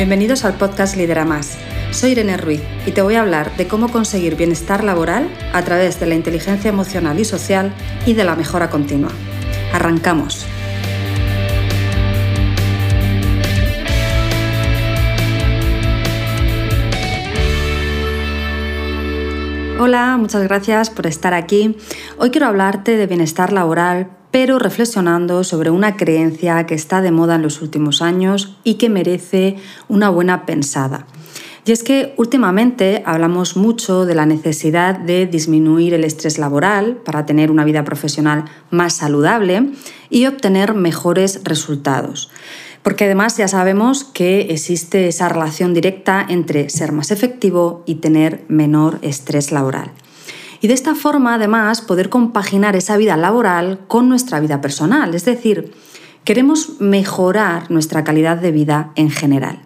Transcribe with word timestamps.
Bienvenidos 0.00 0.46
al 0.46 0.54
podcast 0.54 0.96
Lidera 0.96 1.26
Más. 1.26 1.58
Soy 1.90 2.12
Irene 2.12 2.38
Ruiz 2.38 2.62
y 2.86 2.92
te 2.92 3.02
voy 3.02 3.16
a 3.16 3.20
hablar 3.20 3.54
de 3.58 3.68
cómo 3.68 3.92
conseguir 3.92 4.34
bienestar 4.34 4.82
laboral 4.82 5.28
a 5.52 5.60
través 5.60 6.00
de 6.00 6.06
la 6.06 6.14
inteligencia 6.14 6.70
emocional 6.70 7.20
y 7.20 7.26
social 7.26 7.70
y 8.06 8.14
de 8.14 8.24
la 8.24 8.34
mejora 8.34 8.70
continua. 8.70 9.10
Arrancamos. 9.74 10.46
Hola, 19.78 20.16
muchas 20.16 20.42
gracias 20.44 20.88
por 20.88 21.06
estar 21.06 21.34
aquí. 21.34 21.76
Hoy 22.16 22.30
quiero 22.30 22.46
hablarte 22.46 22.96
de 22.96 23.06
bienestar 23.06 23.52
laboral, 23.52 24.08
pero 24.30 24.58
reflexionando 24.58 25.44
sobre 25.44 25.70
una 25.70 25.96
creencia 25.96 26.64
que 26.66 26.74
está 26.74 27.02
de 27.02 27.10
moda 27.10 27.34
en 27.34 27.42
los 27.42 27.62
últimos 27.62 28.02
años 28.02 28.56
y 28.64 28.74
que 28.74 28.88
merece 28.88 29.56
una 29.88 30.08
buena 30.08 30.46
pensada. 30.46 31.06
Y 31.64 31.72
es 31.72 31.82
que 31.82 32.14
últimamente 32.16 33.02
hablamos 33.04 33.56
mucho 33.56 34.06
de 34.06 34.14
la 34.14 34.26
necesidad 34.26 34.98
de 34.98 35.26
disminuir 35.26 35.94
el 35.94 36.04
estrés 36.04 36.38
laboral 36.38 36.96
para 37.04 37.26
tener 37.26 37.50
una 37.50 37.64
vida 37.64 37.84
profesional 37.84 38.46
más 38.70 38.94
saludable 38.94 39.70
y 40.08 40.26
obtener 40.26 40.74
mejores 40.74 41.42
resultados. 41.44 42.30
Porque 42.82 43.04
además 43.04 43.36
ya 43.36 43.46
sabemos 43.46 44.04
que 44.04 44.52
existe 44.52 45.06
esa 45.06 45.28
relación 45.28 45.74
directa 45.74 46.24
entre 46.26 46.70
ser 46.70 46.92
más 46.92 47.10
efectivo 47.10 47.82
y 47.84 47.96
tener 47.96 48.42
menor 48.48 48.98
estrés 49.02 49.52
laboral 49.52 49.92
y 50.60 50.68
de 50.68 50.74
esta 50.74 50.94
forma 50.94 51.34
además 51.34 51.80
poder 51.80 52.08
compaginar 52.08 52.76
esa 52.76 52.96
vida 52.96 53.16
laboral 53.16 53.80
con 53.88 54.08
nuestra 54.08 54.40
vida 54.40 54.60
personal, 54.60 55.14
es 55.14 55.24
decir, 55.24 55.72
queremos 56.24 56.80
mejorar 56.80 57.70
nuestra 57.70 58.04
calidad 58.04 58.36
de 58.36 58.52
vida 58.52 58.92
en 58.96 59.10
general. 59.10 59.62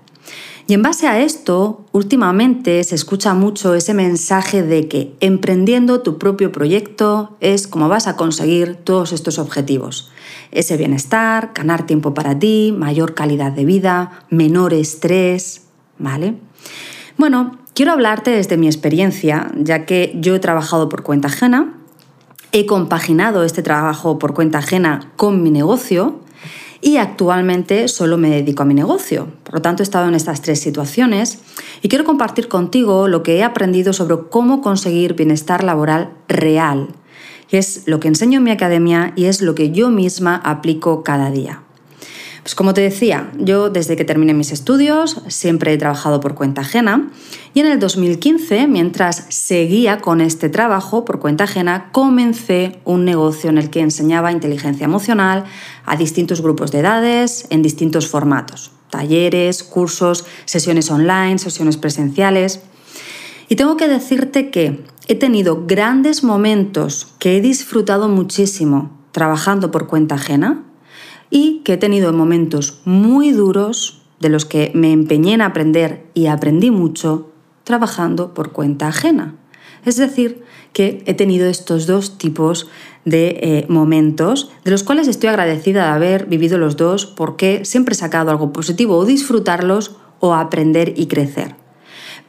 Y 0.67 0.72
en 0.72 0.83
base 0.83 1.06
a 1.06 1.20
esto, 1.20 1.84
últimamente 1.92 2.83
se 2.84 2.95
escucha 2.95 3.34
mucho 3.34 3.75
ese 3.75 3.92
mensaje 3.92 4.62
de 4.62 4.89
que 4.89 5.15
emprendiendo 5.20 6.00
tu 6.00 6.17
propio 6.17 6.53
proyecto 6.53 7.37
es 7.41 7.69
como 7.69 7.91
vas 7.91 8.06
a 8.06 8.17
conseguir 8.17 8.77
todos 8.77 9.12
estos 9.12 9.39
objetivos. 9.39 10.11
Ese 10.53 10.78
bienestar, 10.78 11.50
ganar 11.55 11.84
tiempo 11.84 12.15
para 12.15 12.39
ti, 12.39 12.75
mayor 12.77 13.12
calidad 13.12 13.53
de 13.53 13.67
vida, 13.67 14.25
menor 14.31 14.72
estrés, 14.72 15.67
¿vale? 15.98 16.37
Bueno, 17.19 17.59
Quiero 17.75 17.91
hablarte 17.91 18.30
desde 18.30 18.56
mi 18.56 18.69
experiencia, 18.69 19.50
ya 19.56 19.84
que 19.84 20.12
yo 20.14 20.36
he 20.36 20.39
trabajado 20.39 20.89
por 20.89 21.03
cuenta 21.03 21.27
ajena, 21.27 21.75
he 22.53 22.66
compaginado 22.66 23.42
este 23.42 23.64
trabajo 23.64 24.16
por 24.20 24.33
cuenta 24.33 24.58
ajena 24.58 25.11
con 25.16 25.42
mi 25.42 25.50
negocio 25.50 26.20
y 26.81 26.98
actualmente 26.98 27.89
solo 27.89 28.16
me 28.16 28.31
dedico 28.31 28.62
a 28.62 28.66
mi 28.66 28.75
negocio. 28.75 29.27
Por 29.42 29.55
lo 29.55 29.62
tanto, 29.62 29.83
he 29.83 29.84
estado 29.84 30.06
en 30.06 30.14
estas 30.14 30.41
tres 30.41 30.61
situaciones 30.61 31.41
y 31.83 31.89
quiero 31.89 32.05
compartir 32.05 32.47
contigo 32.47 33.08
lo 33.08 33.25
que 33.25 33.39
he 33.39 33.42
aprendido 33.42 33.92
sobre 33.92 34.19
cómo 34.31 34.61
conseguir 34.61 35.14
bienestar 35.14 35.64
laboral 35.64 36.12
real, 36.28 36.91
es 37.50 37.83
lo 37.86 37.98
que 37.98 38.06
enseño 38.06 38.38
en 38.38 38.44
mi 38.44 38.53
academia 38.53 39.12
y 39.16 39.25
es 39.25 39.42
lo 39.42 39.56
que 39.56 39.72
yo 39.72 39.91
misma 39.91 40.36
aplico 40.36 41.03
cada 41.03 41.33
día. 41.33 41.64
Pues 42.45 42.55
como 42.55 42.75
te 42.75 42.83
decía, 42.83 43.33
yo 43.39 43.70
desde 43.70 43.97
que 43.97 44.05
terminé 44.05 44.34
mis 44.34 44.53
estudios 44.53 45.23
siempre 45.28 45.73
he 45.73 45.78
trabajado 45.78 46.20
por 46.20 46.34
cuenta 46.34 46.61
ajena 46.61 47.11
y 47.55 47.61
en 47.61 47.67
el 47.67 47.81
2015, 47.81 48.67
mientras 48.67 49.25
seguía 49.31 50.03
con 50.03 50.20
este 50.20 50.50
trabajo 50.50 51.06
por 51.06 51.20
cuenta 51.20 51.45
ajena, 51.45 51.89
comencé 51.91 52.81
un 52.84 53.06
negocio 53.06 53.48
en 53.48 53.56
el 53.56 53.70
que 53.70 53.81
enseñaba 53.81 54.31
inteligencia 54.31 54.84
emocional 54.84 55.45
a 55.87 55.97
distintos 55.97 56.42
grupos 56.42 56.70
de 56.70 56.81
edades 56.81 57.47
en 57.48 57.62
distintos 57.62 58.09
formatos, 58.09 58.72
talleres, 58.91 59.62
cursos, 59.62 60.27
sesiones 60.45 60.91
online, 60.91 61.39
sesiones 61.39 61.78
presenciales. 61.78 62.61
Y 63.48 63.56
tengo 63.56 63.78
que 63.78 63.89
decirte 63.89 64.50
que 64.50 64.84
he 65.09 65.15
tenido 65.15 65.65
grandes 65.66 66.22
momentos 66.22 67.15
que 67.19 67.38
he 67.38 67.41
disfrutado 67.41 68.11
muchísimo 68.11 68.91
trabajando 69.12 69.71
por 69.71 69.87
cuenta 69.87 70.16
ajena 70.16 70.62
y 71.34 71.62
que 71.65 71.72
he 71.72 71.77
tenido 71.77 72.12
momentos 72.12 72.81
muy 72.84 73.33
duros 73.33 74.03
de 74.21 74.28
los 74.28 74.45
que 74.45 74.71
me 74.72 74.93
empeñé 74.93 75.33
en 75.33 75.43
aprender 75.43 76.06
y 76.15 76.27
aprendí 76.27 76.71
mucho 76.71 77.33
trabajando 77.65 78.34
por 78.34 78.53
cuenta 78.53 78.87
ajena. 78.87 79.34
Es 79.84 79.97
decir, 79.97 80.44
que 80.73 81.03
he 81.06 81.15
tenido 81.15 81.49
estos 81.49 81.89
dos 81.89 82.19
tipos 82.19 82.69
de 83.05 83.41
eh, 83.43 83.67
momentos, 83.69 84.53
de 84.65 84.71
los 84.71 84.84
cuales 84.84 85.09
estoy 85.09 85.28
agradecida 85.28 85.87
de 85.87 85.91
haber 85.91 86.27
vivido 86.27 86.56
los 86.56 86.77
dos 86.77 87.05
porque 87.05 87.65
siempre 87.65 87.94
he 87.94 87.99
sacado 87.99 88.31
algo 88.31 88.53
positivo 88.53 88.97
o 88.97 89.05
disfrutarlos 89.05 89.97
o 90.21 90.34
aprender 90.34 90.94
y 90.97 91.06
crecer. 91.06 91.56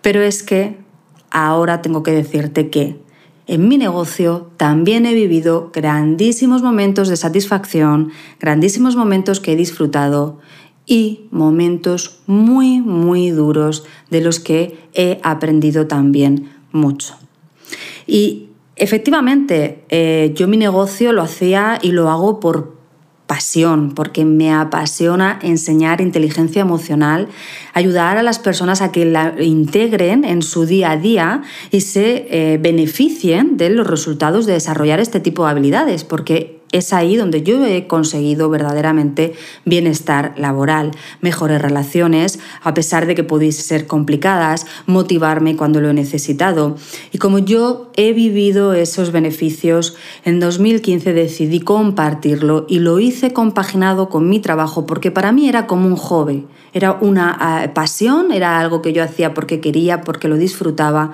Pero 0.02 0.24
es 0.24 0.42
que 0.42 0.80
ahora 1.30 1.84
tengo 1.84 2.02
que 2.02 2.12
decirte 2.12 2.72
que 2.72 3.05
en 3.48 3.68
mi 3.68 3.78
negocio 3.78 4.52
también 4.58 5.06
he 5.06 5.14
vivido 5.14 5.72
grandísimos 5.74 6.64
momentos 6.64 7.10
de 7.10 7.18
satisfacción, 7.18 8.12
grandísimos 8.40 8.96
momentos 8.96 9.40
que 9.40 9.54
he 9.54 9.56
disfrutado 9.56 10.40
y 10.86 11.28
momentos 11.32 12.20
muy, 12.28 12.82
muy 12.82 13.30
duros 13.30 13.86
de 14.10 14.22
los 14.22 14.40
que 14.40 14.78
he 14.94 15.20
aprendido 15.24 15.88
también 15.88 16.52
mucho. 16.72 17.16
Y 18.08 18.50
efectivamente, 18.76 19.84
eh, 19.90 20.32
yo 20.36 20.48
mi 20.48 20.58
negocio 20.58 21.12
lo 21.12 21.22
hacía 21.22 21.80
y 21.82 21.92
lo 21.92 22.10
hago 22.10 22.40
por 22.40 22.75
pasión, 23.28 23.94
porque 23.96 24.24
me 24.26 24.54
apasiona 24.54 25.40
enseñar 25.42 26.02
inteligencia 26.02 26.62
emocional, 26.62 27.28
ayudar 27.74 28.18
a 28.18 28.24
las 28.24 28.40
personas 28.40 28.82
a 28.82 28.92
que 28.92 29.06
la 29.06 29.34
integren 29.42 30.24
en 30.24 30.42
su 30.42 30.66
día 30.66 30.92
a 30.92 30.98
día 30.98 31.42
y 31.72 31.82
se 31.82 32.28
eh, 32.30 32.58
beneficien 32.58 33.58
de 33.58 33.70
los 33.70 33.88
resultados 33.88 34.46
de 34.46 34.54
desarrollar 34.54 35.00
este 35.00 35.20
tipo 35.20 35.44
de 35.44 35.52
habilidades, 35.52 36.04
porque 36.04 36.62
es 36.78 36.92
ahí 36.92 37.16
donde 37.16 37.42
yo 37.42 37.66
he 37.66 37.88
conseguido 37.88 38.50
verdaderamente 38.50 39.34
bienestar 39.64 40.34
laboral, 40.38 40.92
mejores 41.22 41.62
relaciones, 41.62 42.40
a 42.62 42.74
pesar 42.74 43.06
de 43.06 43.16
que 43.16 43.24
pudiesen 43.24 43.64
ser 43.64 43.88
complicadas, 43.88 44.66
motivarme 44.86 45.56
cuando 45.56 45.80
lo 45.80 45.90
he 45.90 45.94
necesitado. 45.94 46.76
Y 47.14 47.18
como 47.18 47.40
yo 47.40 47.92
he 47.96 48.12
vivido 48.12 48.74
esos 48.74 49.12
beneficios, 49.14 49.96
en 50.26 50.42
2015 50.42 51.14
decidí 51.14 51.62
compartirlo 51.62 52.66
y 52.68 52.80
lo 52.80 53.00
hice 53.00 53.32
compaginado 53.32 54.10
con 54.10 54.28
mi 54.28 54.42
trabajo 54.42 54.86
porque 54.86 55.12
para 55.12 55.32
mí 55.32 55.48
era 55.48 55.68
como 55.68 55.88
un 55.88 55.96
hobby, 55.96 56.46
era 56.74 56.92
una 56.92 57.36
ah, 57.40 57.74
pasión, 57.74 58.34
era 58.34 58.60
algo 58.60 58.82
que 58.82 58.92
yo 58.92 59.02
hacía 59.02 59.34
porque 59.34 59.62
quería, 59.62 60.02
porque 60.02 60.28
lo 60.28 60.36
disfrutaba. 60.36 61.14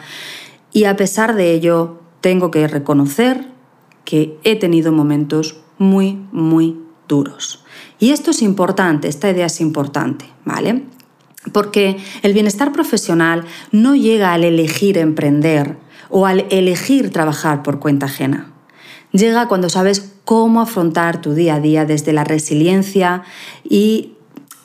Y 0.73 0.85
a 0.85 0.95
pesar 0.95 1.35
de 1.35 1.51
ello, 1.53 1.99
tengo 2.21 2.49
que 2.49 2.67
reconocer 2.67 3.50
que 4.05 4.37
he 4.43 4.55
tenido 4.55 4.91
momentos 4.91 5.61
muy, 5.77 6.19
muy 6.31 6.77
duros. 7.07 7.63
Y 7.99 8.11
esto 8.11 8.31
es 8.31 8.41
importante, 8.41 9.07
esta 9.07 9.29
idea 9.29 9.45
es 9.45 9.61
importante, 9.61 10.25
¿vale? 10.45 10.83
Porque 11.53 11.97
el 12.21 12.33
bienestar 12.33 12.71
profesional 12.71 13.45
no 13.71 13.95
llega 13.95 14.33
al 14.33 14.43
elegir 14.43 14.97
emprender 14.97 15.77
o 16.09 16.25
al 16.25 16.45
elegir 16.49 17.11
trabajar 17.11 17.63
por 17.63 17.79
cuenta 17.79 18.05
ajena. 18.05 18.51
Llega 19.11 19.47
cuando 19.47 19.69
sabes 19.69 20.13
cómo 20.23 20.61
afrontar 20.61 21.21
tu 21.21 21.33
día 21.33 21.55
a 21.55 21.59
día 21.59 21.85
desde 21.85 22.13
la 22.13 22.23
resiliencia 22.23 23.23
y 23.63 24.13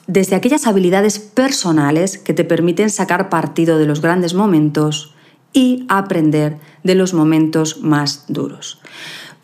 desde 0.07 0.37
aquellas 0.37 0.67
habilidades 0.67 1.19
personales 1.19 2.19
que 2.19 2.33
te 2.33 2.45
permiten 2.45 2.91
sacar 2.91 3.29
partido 3.29 3.79
de 3.79 3.87
los 3.87 4.01
grandes 4.01 4.35
momentos 4.35 5.15
y 5.53 5.85
aprender 5.89 6.59
de 6.85 6.95
los 6.95 7.15
momentos 7.15 7.81
más 7.83 8.25
duros. 8.29 8.81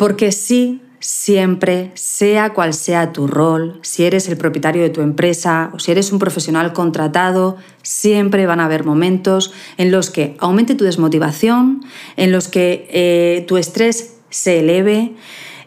Porque 0.03 0.33
sí, 0.33 0.83
siempre, 0.99 1.93
sea 1.95 2.55
cual 2.55 2.75
sea 2.75 3.13
tu 3.13 3.29
rol, 3.29 3.79
si 3.83 4.03
eres 4.03 4.27
el 4.27 4.37
propietario 4.37 4.83
de 4.83 4.91
tu 4.91 5.01
empresa 5.01 5.71
o 5.75 5.79
si 5.79 5.93
eres 5.93 6.11
un 6.11 6.19
profesional 6.19 6.73
contratado, 6.73 7.57
siempre 7.85 8.45
van 8.47 8.59
a 8.59 8.65
haber 8.65 8.83
momentos 8.83 9.53
en 9.77 9.93
los 9.93 10.11
que 10.11 10.35
aumente 10.41 10.75
tu 10.75 10.83
desmotivación, 10.83 11.85
en 12.17 12.33
los 12.33 12.49
que 12.49 12.89
eh, 12.91 13.45
tu 13.47 13.59
estrés 13.59 14.17
se 14.29 14.59
eleve. 14.59 15.13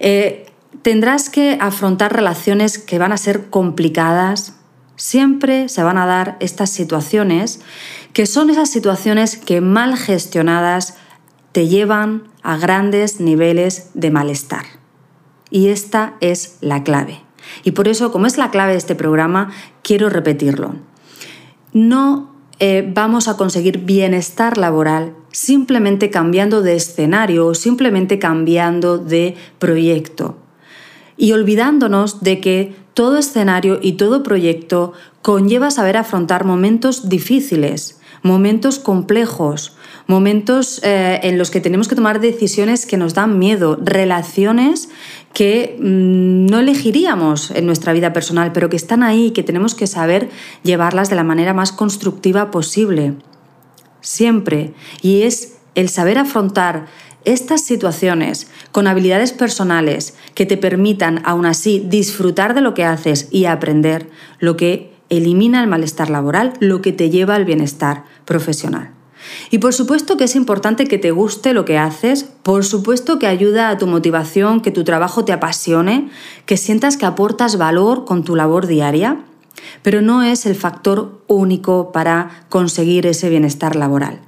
Eh, 0.01 0.47
tendrás 0.81 1.29
que 1.29 1.57
afrontar 1.61 2.13
relaciones 2.13 2.77
que 2.77 2.99
van 2.99 3.13
a 3.13 3.17
ser 3.17 3.49
complicadas. 3.49 4.55
Siempre 4.97 5.69
se 5.69 5.81
van 5.81 5.97
a 5.97 6.05
dar 6.05 6.35
estas 6.41 6.71
situaciones 6.71 7.61
que 8.11 8.25
son 8.25 8.49
esas 8.49 8.69
situaciones 8.69 9.37
que 9.37 9.61
mal 9.61 9.95
gestionadas 9.95 10.95
te 11.55 11.69
llevan 11.69 12.23
a 12.43 12.57
grandes 12.57 13.21
niveles 13.21 13.89
de 13.93 14.11
malestar. 14.11 14.65
Y 15.49 15.69
esta 15.69 16.15
es 16.19 16.57
la 16.59 16.83
clave. 16.83 17.21
Y 17.63 17.71
por 17.71 17.87
eso, 17.87 18.11
como 18.11 18.25
es 18.25 18.37
la 18.37 18.51
clave 18.51 18.73
de 18.73 18.77
este 18.77 18.93
programa, 18.93 19.53
quiero 19.81 20.09
repetirlo. 20.09 20.75
No 21.71 22.35
eh, 22.59 22.91
vamos 22.93 23.29
a 23.29 23.37
conseguir 23.37 23.85
bienestar 23.85 24.57
laboral 24.57 25.15
simplemente 25.31 26.09
cambiando 26.09 26.61
de 26.61 26.75
escenario 26.75 27.47
o 27.47 27.55
simplemente 27.55 28.19
cambiando 28.19 28.97
de 28.97 29.37
proyecto. 29.57 30.35
y 31.15 31.31
olvidándonos 31.31 32.21
de 32.21 32.41
que 32.41 32.75
todo 32.93 33.17
escenario 33.17 33.79
y 33.81 33.93
todo 33.93 34.23
proyecto 34.23 34.91
conlleva 35.21 35.71
saber 35.71 35.95
afrontar 35.95 36.43
momentos 36.43 37.07
difíciles, 37.07 38.01
momentos 38.23 38.79
complejos, 38.79 39.74
momentos 40.07 40.79
eh, 40.83 41.19
en 41.23 41.37
los 41.37 41.49
que 41.51 41.61
tenemos 41.61 41.87
que 41.87 41.95
tomar 41.95 42.19
decisiones 42.19 42.85
que 42.85 42.97
nos 42.97 43.13
dan 43.13 43.39
miedo, 43.39 43.77
relaciones 43.81 44.89
que 45.33 45.77
mm, 45.79 46.45
no 46.45 46.59
elegiríamos 46.59 47.51
en 47.51 47.65
nuestra 47.65 47.93
vida 47.93 48.13
personal, 48.13 48.51
pero 48.51 48.69
que 48.69 48.77
están 48.77 49.03
ahí 49.03 49.27
y 49.27 49.31
que 49.31 49.43
tenemos 49.43 49.75
que 49.75 49.87
saber 49.87 50.29
llevarlas 50.63 51.09
de 51.09 51.15
la 51.15 51.23
manera 51.23 51.53
más 51.53 51.71
constructiva 51.71 52.51
posible. 52.51 53.13
Siempre. 54.01 54.73
Y 55.01 55.23
es 55.23 55.57
el 55.73 55.89
saber 55.89 56.17
afrontar 56.17 56.85
estas 57.25 57.61
situaciones 57.61 58.47
con 58.71 58.87
habilidades 58.87 59.33
personales 59.33 60.15
que 60.35 60.45
te 60.45 60.57
permitan 60.57 61.21
aún 61.25 61.45
así 61.45 61.83
disfrutar 61.85 62.53
de 62.53 62.61
lo 62.61 62.73
que 62.73 62.85
haces 62.85 63.27
y 63.31 63.45
aprender 63.45 64.09
lo 64.39 64.55
que 64.55 64.93
elimina 65.09 65.61
el 65.61 65.67
malestar 65.67 66.09
laboral, 66.09 66.53
lo 66.59 66.81
que 66.81 66.91
te 66.91 67.09
lleva 67.09 67.35
al 67.35 67.45
bienestar 67.45 68.05
profesional. 68.25 68.94
Y 69.51 69.59
por 69.59 69.73
supuesto 69.73 70.17
que 70.17 70.25
es 70.25 70.35
importante 70.35 70.85
que 70.85 70.97
te 70.97 71.11
guste 71.11 71.53
lo 71.53 71.65
que 71.65 71.77
haces, 71.77 72.23
por 72.23 72.65
supuesto 72.65 73.19
que 73.19 73.27
ayuda 73.27 73.69
a 73.69 73.77
tu 73.77 73.87
motivación, 73.87 74.61
que 74.61 74.71
tu 74.71 74.83
trabajo 74.83 75.25
te 75.25 75.33
apasione, 75.33 76.09
que 76.45 76.57
sientas 76.57 76.97
que 76.97 77.05
aportas 77.05 77.57
valor 77.57 78.05
con 78.05 78.23
tu 78.23 78.35
labor 78.35 78.67
diaria, 78.67 79.19
pero 79.81 80.01
no 80.01 80.23
es 80.23 80.45
el 80.45 80.55
factor 80.55 81.21
único 81.27 81.91
para 81.91 82.45
conseguir 82.49 83.05
ese 83.05 83.29
bienestar 83.29 83.75
laboral. 83.75 84.19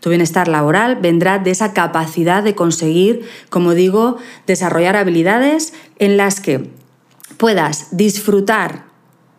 Tu 0.00 0.10
bienestar 0.10 0.48
laboral 0.48 0.96
vendrá 0.96 1.38
de 1.38 1.50
esa 1.50 1.72
capacidad 1.72 2.42
de 2.42 2.54
conseguir, 2.54 3.28
como 3.48 3.74
digo, 3.74 4.18
desarrollar 4.46 4.96
habilidades 4.96 5.72
en 5.98 6.16
las 6.16 6.40
que 6.40 6.70
puedas 7.36 7.96
disfrutar, 7.96 8.84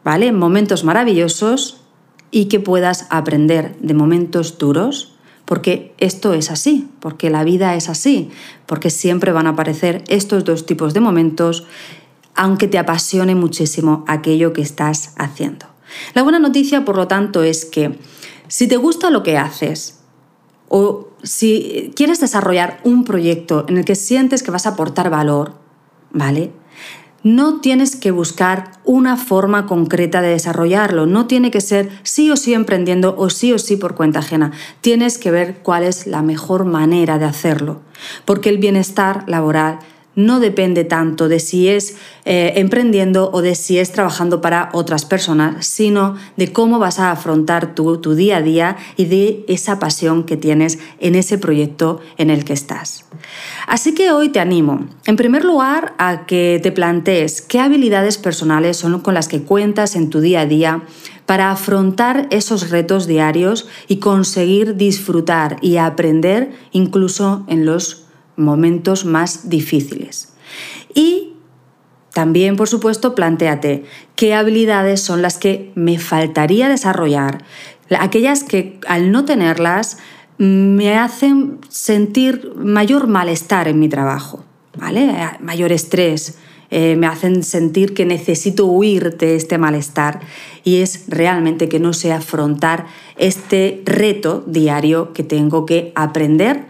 ¿vale? 0.03 0.31
Momentos 0.31 0.83
maravillosos 0.83 1.84
y 2.31 2.45
que 2.45 2.59
puedas 2.59 3.07
aprender 3.09 3.75
de 3.79 3.93
momentos 3.93 4.57
duros, 4.57 5.13
porque 5.45 5.93
esto 5.99 6.33
es 6.33 6.51
así, 6.51 6.89
porque 6.99 7.29
la 7.29 7.43
vida 7.43 7.75
es 7.75 7.87
así, 7.87 8.31
porque 8.65 8.89
siempre 8.89 9.31
van 9.31 9.47
a 9.47 9.51
aparecer 9.51 10.03
estos 10.07 10.43
dos 10.43 10.65
tipos 10.65 10.93
de 10.93 10.99
momentos, 10.99 11.65
aunque 12.33 12.67
te 12.67 12.79
apasione 12.79 13.35
muchísimo 13.35 14.03
aquello 14.07 14.53
que 14.53 14.61
estás 14.61 15.13
haciendo. 15.17 15.67
La 16.13 16.23
buena 16.23 16.39
noticia, 16.39 16.83
por 16.83 16.97
lo 16.97 17.07
tanto, 17.07 17.43
es 17.43 17.65
que 17.65 17.97
si 18.47 18.67
te 18.67 18.77
gusta 18.77 19.09
lo 19.09 19.23
que 19.23 19.37
haces, 19.37 19.99
o 20.67 21.09
si 21.23 21.91
quieres 21.95 22.19
desarrollar 22.19 22.79
un 22.83 23.03
proyecto 23.03 23.65
en 23.67 23.77
el 23.77 23.85
que 23.85 23.95
sientes 23.95 24.43
que 24.43 24.51
vas 24.51 24.65
a 24.65 24.69
aportar 24.69 25.09
valor, 25.09 25.53
¿vale? 26.11 26.51
No 27.25 27.59
tienes 27.59 27.95
que 27.95 28.11
buscar 28.11 28.73
una 28.83 29.17
forma 29.17 29.65
concreta 29.65 30.21
de 30.21 30.27
desarrollarlo, 30.27 31.07
no 31.07 31.25
tiene 31.25 31.49
que 31.49 31.59
ser 31.59 31.89
sí 32.03 32.29
o 32.29 32.37
sí 32.37 32.53
emprendiendo 32.53 33.15
o 33.17 33.31
sí 33.31 33.51
o 33.51 33.57
sí 33.57 33.77
por 33.77 33.95
cuenta 33.95 34.19
ajena. 34.19 34.51
Tienes 34.81 35.17
que 35.17 35.31
ver 35.31 35.57
cuál 35.63 35.85
es 35.85 36.05
la 36.05 36.21
mejor 36.21 36.65
manera 36.65 37.17
de 37.17 37.25
hacerlo, 37.25 37.81
porque 38.25 38.49
el 38.49 38.59
bienestar 38.59 39.23
laboral 39.25 39.79
no 40.15 40.39
depende 40.39 40.83
tanto 40.83 41.27
de 41.27 41.39
si 41.39 41.67
es 41.67 41.97
eh, 42.25 42.53
emprendiendo 42.55 43.29
o 43.31 43.41
de 43.41 43.55
si 43.55 43.77
es 43.79 43.91
trabajando 43.91 44.41
para 44.41 44.69
otras 44.73 45.05
personas, 45.05 45.65
sino 45.65 46.15
de 46.37 46.51
cómo 46.51 46.79
vas 46.79 46.99
a 46.99 47.11
afrontar 47.11 47.75
tu, 47.75 47.97
tu 47.97 48.15
día 48.15 48.37
a 48.37 48.41
día 48.41 48.77
y 48.97 49.05
de 49.05 49.45
esa 49.47 49.79
pasión 49.79 50.23
que 50.23 50.37
tienes 50.37 50.79
en 50.99 51.15
ese 51.15 51.37
proyecto 51.37 51.99
en 52.17 52.29
el 52.29 52.45
que 52.45 52.53
estás. 52.53 53.05
Así 53.67 53.93
que 53.93 54.11
hoy 54.11 54.29
te 54.29 54.39
animo, 54.39 54.87
en 55.05 55.15
primer 55.15 55.43
lugar, 55.43 55.93
a 55.97 56.25
que 56.25 56.59
te 56.61 56.71
plantees 56.71 57.41
qué 57.41 57.59
habilidades 57.59 58.17
personales 58.17 58.77
son 58.77 58.99
con 58.99 59.13
las 59.13 59.27
que 59.27 59.41
cuentas 59.41 59.95
en 59.95 60.09
tu 60.09 60.19
día 60.19 60.41
a 60.41 60.45
día 60.45 60.83
para 61.25 61.51
afrontar 61.51 62.27
esos 62.29 62.69
retos 62.69 63.07
diarios 63.07 63.67
y 63.87 63.97
conseguir 63.97 64.75
disfrutar 64.75 65.57
y 65.61 65.77
aprender 65.77 66.51
incluso 66.71 67.43
en 67.47 67.65
los 67.65 68.04
momentos 68.37 69.05
más 69.05 69.49
difíciles. 69.49 70.33
Y 70.93 71.33
también, 72.13 72.55
por 72.55 72.69
supuesto, 72.69 73.13
planteate 73.13 73.83
qué 74.15 74.33
habilidades 74.33 75.01
son 75.01 75.21
las 75.21 75.37
que 75.37 75.71
me 75.75 75.99
faltaría 75.99 76.69
desarrollar, 76.69 77.43
aquellas 77.99 78.43
que 78.43 78.79
al 78.87 79.11
no 79.11 79.25
tenerlas 79.25 79.97
me 80.37 80.97
hacen 80.97 81.59
sentir 81.69 82.53
mayor 82.55 83.07
malestar 83.07 83.67
en 83.67 83.79
mi 83.79 83.89
trabajo, 83.89 84.43
¿vale? 84.77 85.13
Mayor 85.41 85.71
estrés, 85.71 86.37
eh, 86.71 86.95
me 86.95 87.07
hacen 87.07 87.43
sentir 87.43 87.93
que 87.93 88.05
necesito 88.05 88.65
huir 88.65 89.17
de 89.17 89.35
este 89.35 89.57
malestar 89.57 90.21
y 90.63 90.77
es 90.77 91.05
realmente 91.07 91.69
que 91.69 91.79
no 91.79 91.93
sé 91.93 92.11
afrontar 92.11 92.87
este 93.17 93.83
reto 93.85 94.43
diario 94.47 95.13
que 95.13 95.23
tengo 95.23 95.65
que 95.65 95.91
aprender 95.95 96.65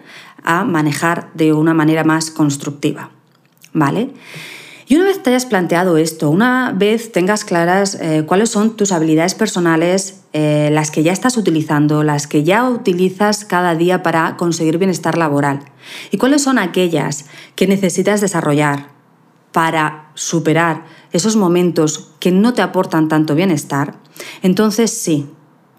a 0.46 0.64
manejar 0.64 1.30
de 1.34 1.54
una 1.54 1.74
manera 1.74 2.04
más 2.04 2.32
constructiva. 2.32 3.12
¿Vale? 3.74 4.12
Y 4.88 4.96
una 4.96 5.06
vez 5.06 5.24
te 5.24 5.32
hayas 5.32 5.48
planteado 5.48 5.98
esto, 5.98 6.30
una 6.30 6.72
vez 6.72 7.12
tengas 7.12 7.44
claras 7.44 7.96
eh, 7.96 8.24
cuáles 8.28 8.52
son 8.52 8.78
tus 8.78 8.92
habilidades 8.92 9.34
personales, 9.34 10.22
eh, 10.32 10.70
las 10.72 10.92
que 10.92 11.02
ya 11.02 11.12
estás 11.12 11.38
utilizando, 11.38 12.04
las 12.04 12.28
que 12.28 12.44
ya 12.44 12.70
utilizas 12.70 13.46
cada 13.46 13.74
día 13.74 14.04
para 14.04 14.38
conseguir 14.38 14.78
bienestar 14.78 15.18
laboral, 15.18 15.62
y 16.12 16.18
cuáles 16.18 16.44
son 16.44 16.60
aquellas 16.60 17.26
que 17.56 17.66
necesitas 17.66 18.22
desarrollar 18.22 18.90
para 19.52 20.12
superar 20.14 20.86
esos 21.12 21.36
momentos 21.36 22.12
que 22.20 22.32
no 22.32 22.54
te 22.54 22.62
aportan 22.62 23.08
tanto 23.08 23.34
bienestar, 23.34 23.96
entonces 24.44 24.92
sí, 24.92 25.28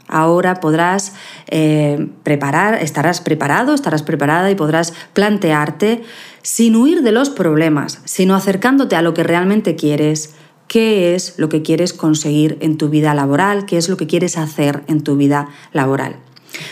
Ahora 0.08 0.60
podrás 0.60 1.14
eh, 1.48 2.08
preparar, 2.22 2.74
estarás 2.82 3.20
preparado, 3.20 3.74
estarás 3.74 4.02
preparada 4.02 4.50
y 4.50 4.54
podrás 4.54 4.92
plantearte 5.12 6.02
sin 6.42 6.76
huir 6.76 7.02
de 7.02 7.12
los 7.12 7.30
problemas, 7.30 8.00
sino 8.04 8.34
acercándote 8.34 8.94
a 8.96 9.02
lo 9.02 9.14
que 9.14 9.24
realmente 9.24 9.74
quieres, 9.74 10.34
qué 10.68 11.14
es 11.14 11.34
lo 11.38 11.48
que 11.48 11.62
quieres 11.62 11.92
conseguir 11.92 12.56
en 12.60 12.76
tu 12.78 12.88
vida 12.88 13.14
laboral, 13.14 13.66
qué 13.66 13.76
es 13.76 13.88
lo 13.88 13.96
que 13.96 14.06
quieres 14.06 14.38
hacer 14.38 14.82
en 14.86 15.02
tu 15.02 15.16
vida 15.16 15.48
laboral. 15.72 16.16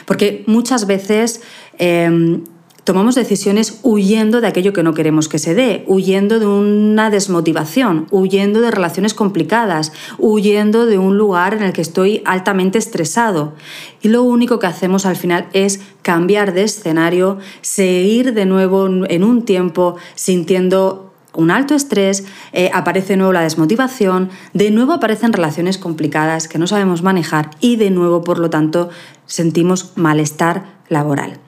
Porque 0.07 0.45
muchas 0.47 0.87
veces 0.87 1.43
em, 1.79 2.45
tomamos 2.85 3.15
decisiones 3.15 3.81
huyendo 3.83 4.41
de 4.41 4.47
aquello 4.47 4.73
que 4.73 4.83
no 4.83 4.95
queremos 4.95 5.29
que 5.29 5.39
se 5.39 5.55
dé, 5.55 5.85
huyendo 5.87 6.39
de 6.39 6.47
una 6.47 7.11
desmotivación, 7.11 8.07
huyendo 8.11 8.61
de 8.61 8.71
relaciones 8.71 9.15
complicadas, 9.15 9.93
huyendo 10.19 10.87
de 10.87 10.99
un 10.99 11.19
lugar 11.19 11.55
en 11.55 11.63
el 11.63 11.73
que 11.73 11.81
estoy 11.81 12.23
altamente 12.25 12.79
estresado. 12.79 13.55
Y 14.03 14.09
lo 14.09 14.23
único 14.23 14.59
que 14.59 14.67
hacemos 14.67 15.07
al 15.07 15.17
final 15.17 15.49
es 15.55 15.81
cambiar 16.03 16.53
de 16.53 16.65
escenario, 16.65 17.39
seguir 17.63 18.35
de 18.35 18.47
nuevo 18.47 18.87
en 18.87 19.25
un 19.25 19.45
tiempo 19.45 19.97
sintiendo 20.15 21.11
un 21.37 21.51
alto 21.51 21.75
estrés, 21.75 22.25
eh, 22.53 22.71
aparece 22.73 23.15
de 23.15 23.17
nuevo 23.17 23.33
la 23.33 23.41
desmotivación, 23.41 24.31
de 24.53 24.71
nuevo 24.71 24.93
aparecen 24.93 25.33
relaciones 25.33 25.79
complicadas 25.79 26.47
que 26.47 26.59
no 26.59 26.69
sabemos 26.69 27.03
manejar 27.03 27.51
y 27.61 27.75
de 27.75 27.91
nuevo, 27.91 28.23
por 28.23 28.39
lo 28.39 28.51
tanto, 28.51 28.89
sentimos 29.27 29.93
malestar 29.97 30.65
laboral. 30.89 31.41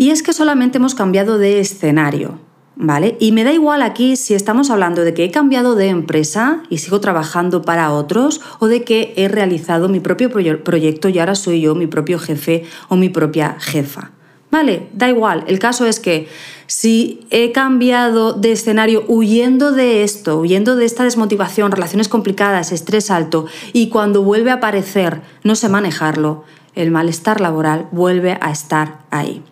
Y 0.00 0.08
es 0.08 0.22
que 0.22 0.32
solamente 0.32 0.78
hemos 0.78 0.94
cambiado 0.94 1.36
de 1.36 1.60
escenario, 1.60 2.38
¿vale? 2.74 3.18
Y 3.20 3.32
me 3.32 3.44
da 3.44 3.52
igual 3.52 3.82
aquí 3.82 4.16
si 4.16 4.32
estamos 4.32 4.70
hablando 4.70 5.02
de 5.02 5.12
que 5.12 5.24
he 5.24 5.30
cambiado 5.30 5.74
de 5.74 5.88
empresa 5.88 6.62
y 6.70 6.78
sigo 6.78 7.02
trabajando 7.02 7.60
para 7.60 7.92
otros 7.92 8.40
o 8.60 8.68
de 8.68 8.82
que 8.82 9.12
he 9.18 9.28
realizado 9.28 9.90
mi 9.90 10.00
propio 10.00 10.30
proyecto 10.30 11.10
y 11.10 11.18
ahora 11.18 11.34
soy 11.34 11.60
yo 11.60 11.74
mi 11.74 11.86
propio 11.86 12.18
jefe 12.18 12.64
o 12.88 12.96
mi 12.96 13.10
propia 13.10 13.58
jefa. 13.60 14.12
Vale, 14.50 14.88
da 14.94 15.10
igual. 15.10 15.44
El 15.48 15.58
caso 15.58 15.84
es 15.84 16.00
que 16.00 16.28
si 16.66 17.26
he 17.28 17.52
cambiado 17.52 18.32
de 18.32 18.52
escenario 18.52 19.04
huyendo 19.06 19.70
de 19.70 20.02
esto, 20.02 20.38
huyendo 20.38 20.76
de 20.76 20.86
esta 20.86 21.04
desmotivación, 21.04 21.72
relaciones 21.72 22.08
complicadas, 22.08 22.72
estrés 22.72 23.10
alto, 23.10 23.44
y 23.74 23.90
cuando 23.90 24.22
vuelve 24.22 24.50
a 24.50 24.54
aparecer 24.54 25.20
no 25.44 25.56
sé 25.56 25.68
manejarlo, 25.68 26.44
el 26.74 26.90
malestar 26.90 27.42
laboral 27.42 27.86
vuelve 27.92 28.38
a 28.40 28.50
estar 28.50 29.00
ahí. 29.10 29.42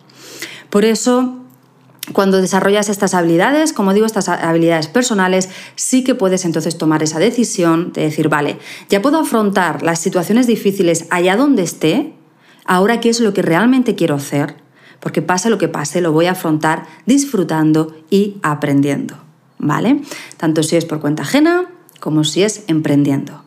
Por 0.69 0.85
eso, 0.85 1.39
cuando 2.13 2.41
desarrollas 2.41 2.89
estas 2.89 3.13
habilidades, 3.13 3.73
como 3.73 3.93
digo, 3.93 4.05
estas 4.05 4.29
habilidades 4.29 4.87
personales, 4.87 5.49
sí 5.75 6.03
que 6.03 6.15
puedes 6.15 6.45
entonces 6.45 6.77
tomar 6.77 7.03
esa 7.03 7.19
decisión 7.19 7.91
de 7.93 8.01
decir, 8.03 8.29
vale, 8.29 8.57
ya 8.89 9.01
puedo 9.01 9.19
afrontar 9.19 9.83
las 9.83 9.99
situaciones 9.99 10.47
difíciles 10.47 11.05
allá 11.09 11.35
donde 11.35 11.63
esté, 11.63 12.13
ahora 12.65 12.99
qué 12.99 13.09
es 13.09 13.19
lo 13.19 13.33
que 13.33 13.41
realmente 13.41 13.95
quiero 13.95 14.15
hacer, 14.15 14.55
porque 14.99 15.21
pase 15.21 15.49
lo 15.49 15.57
que 15.57 15.67
pase, 15.67 16.01
lo 16.01 16.11
voy 16.11 16.25
a 16.25 16.31
afrontar 16.31 16.85
disfrutando 17.05 17.95
y 18.09 18.37
aprendiendo, 18.41 19.15
¿vale? 19.57 20.01
Tanto 20.37 20.63
si 20.63 20.75
es 20.75 20.85
por 20.85 20.99
cuenta 20.99 21.23
ajena 21.23 21.65
como 21.99 22.23
si 22.23 22.43
es 22.43 22.63
emprendiendo. 22.67 23.43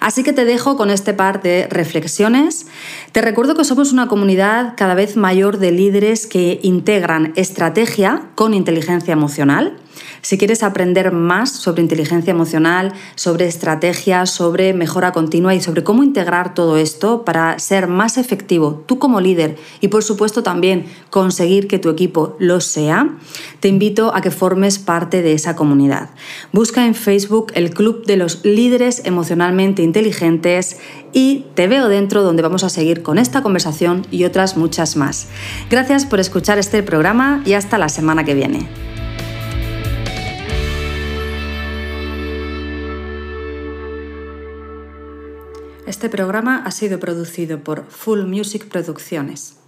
Así 0.00 0.22
que 0.22 0.32
te 0.32 0.44
dejo 0.44 0.76
con 0.76 0.90
este 0.90 1.14
par 1.14 1.42
de 1.42 1.66
reflexiones. 1.70 2.66
Te 3.12 3.20
recuerdo 3.20 3.54
que 3.54 3.64
somos 3.64 3.92
una 3.92 4.08
comunidad 4.08 4.74
cada 4.76 4.94
vez 4.94 5.16
mayor 5.16 5.58
de 5.58 5.72
líderes 5.72 6.26
que 6.26 6.60
integran 6.62 7.32
estrategia 7.36 8.30
con 8.34 8.54
inteligencia 8.54 9.12
emocional. 9.12 9.78
Si 10.22 10.38
quieres 10.38 10.62
aprender 10.62 11.12
más 11.12 11.50
sobre 11.50 11.82
inteligencia 11.82 12.30
emocional, 12.30 12.94
sobre 13.14 13.46
estrategia, 13.46 14.26
sobre 14.26 14.72
mejora 14.72 15.12
continua 15.12 15.54
y 15.54 15.60
sobre 15.60 15.84
cómo 15.84 16.02
integrar 16.02 16.54
todo 16.54 16.78
esto 16.78 17.24
para 17.24 17.58
ser 17.58 17.88
más 17.88 18.16
efectivo 18.16 18.82
tú 18.86 18.98
como 18.98 19.20
líder 19.20 19.56
y 19.80 19.88
por 19.88 20.02
supuesto 20.02 20.42
también 20.42 20.86
conseguir 21.10 21.68
que 21.68 21.78
tu 21.78 21.90
equipo 21.90 22.36
lo 22.38 22.60
sea, 22.60 23.10
te 23.60 23.68
invito 23.68 24.14
a 24.14 24.20
que 24.20 24.30
formes 24.30 24.78
parte 24.78 25.22
de 25.22 25.32
esa 25.32 25.56
comunidad. 25.56 26.10
Busca 26.52 26.86
en 26.86 26.94
Facebook 26.94 27.52
el 27.54 27.70
Club 27.70 28.04
de 28.06 28.16
los 28.16 28.44
Líderes 28.44 29.02
Emocionalmente 29.04 29.63
Inteligentes 29.64 30.78
y 31.12 31.46
te 31.54 31.66
veo 31.66 31.88
dentro 31.88 32.22
donde 32.22 32.42
vamos 32.42 32.64
a 32.64 32.68
seguir 32.68 33.02
con 33.02 33.18
esta 33.18 33.42
conversación 33.42 34.06
y 34.10 34.24
otras 34.24 34.56
muchas 34.56 34.96
más. 34.96 35.28
Gracias 35.70 36.06
por 36.06 36.20
escuchar 36.20 36.58
este 36.58 36.82
programa 36.82 37.42
y 37.46 37.54
hasta 37.54 37.78
la 37.78 37.88
semana 37.88 38.24
que 38.24 38.34
viene. 38.34 38.68
Este 45.86 46.08
programa 46.08 46.62
ha 46.64 46.70
sido 46.70 46.98
producido 46.98 47.60
por 47.60 47.86
Full 47.86 48.24
Music 48.26 48.66
Producciones. 48.68 49.63